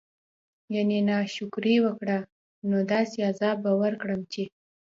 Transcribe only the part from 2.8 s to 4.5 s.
داسي عذاب به ورکړم چې